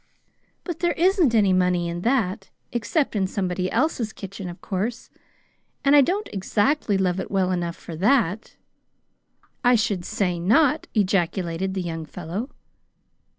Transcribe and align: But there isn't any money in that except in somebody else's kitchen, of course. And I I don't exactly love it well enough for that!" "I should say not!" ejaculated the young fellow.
But 0.63 0.79
there 0.79 0.93
isn't 0.93 1.35
any 1.35 1.53
money 1.53 1.87
in 1.87 2.01
that 2.01 2.49
except 2.71 3.15
in 3.15 3.27
somebody 3.27 3.69
else's 3.69 4.13
kitchen, 4.13 4.49
of 4.49 4.59
course. 4.59 5.11
And 5.85 5.95
I 5.95 5.99
I 5.99 6.01
don't 6.01 6.27
exactly 6.33 6.97
love 6.97 7.19
it 7.19 7.29
well 7.29 7.51
enough 7.51 7.75
for 7.75 7.95
that!" 7.95 8.55
"I 9.63 9.75
should 9.75 10.03
say 10.03 10.39
not!" 10.39 10.87
ejaculated 10.95 11.75
the 11.75 11.83
young 11.83 12.05
fellow. 12.07 12.49